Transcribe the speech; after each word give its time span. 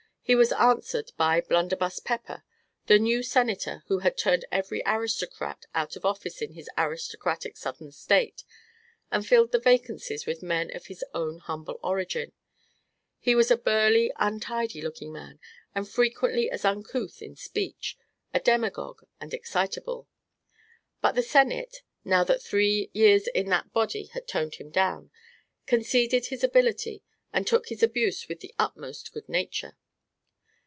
He 0.23 0.35
was 0.35 0.53
answered 0.53 1.11
by 1.17 1.41
"Blunderbuss" 1.41 1.99
Pepper, 1.99 2.45
the 2.85 2.97
new 2.97 3.21
Senator 3.21 3.83
who 3.87 3.99
had 3.99 4.17
turned 4.17 4.45
every 4.49 4.81
aristocrat 4.85 5.65
out 5.75 5.97
of 5.97 6.05
office 6.05 6.41
in 6.41 6.53
his 6.53 6.69
aristocratic 6.77 7.57
Southern 7.57 7.91
State 7.91 8.45
and 9.11 9.27
filled 9.27 9.51
the 9.51 9.59
vacancies 9.59 10.25
with 10.25 10.41
men 10.41 10.73
of 10.73 10.85
his 10.85 11.03
own 11.13 11.39
humble 11.39 11.81
origin. 11.83 12.31
He 13.19 13.35
was 13.35 13.51
a 13.51 13.57
burly 13.57 14.09
untidy 14.15 14.81
looking 14.81 15.11
man, 15.11 15.41
and 15.75 15.89
frequently 15.89 16.49
as 16.49 16.63
uncouth 16.63 17.21
in 17.21 17.35
speech, 17.35 17.97
a 18.33 18.39
demagogue 18.39 19.03
and 19.19 19.33
excitable. 19.33 20.07
But 21.01 21.15
the 21.15 21.23
Senate, 21.23 21.81
now 22.05 22.23
that 22.23 22.41
three 22.41 22.89
years 22.93 23.27
in 23.27 23.47
that 23.49 23.73
body 23.73 24.05
had 24.05 24.29
toned 24.29 24.55
him 24.55 24.69
down, 24.69 25.11
conceded 25.65 26.27
his 26.27 26.41
ability 26.41 27.03
and 27.33 27.45
took 27.45 27.67
his 27.67 27.83
abuse 27.83 28.29
with 28.29 28.39
the 28.39 28.55
utmost 28.57 29.11
good 29.11 29.27
nature. 29.27 29.75